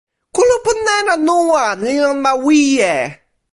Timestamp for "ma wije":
2.23-2.95